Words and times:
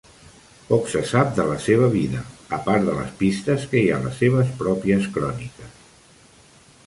Poc 0.69 0.87
se 0.93 1.01
sap 1.09 1.27
de 1.39 1.43
la 1.49 1.57
seva 1.65 1.89
vida, 1.95 2.21
a 2.57 2.59
part 2.69 2.87
de 2.89 2.95
les 3.01 3.13
pistes 3.19 3.69
que 3.73 3.83
hi 3.83 3.91
ha 3.91 3.99
a 4.01 4.05
les 4.07 4.17
seves 4.23 4.49
pròpies 4.63 5.09
cròniques. 5.19 5.77